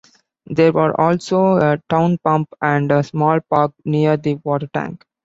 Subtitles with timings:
[0.47, 5.05] There was also a town pump and a small park near the water tank.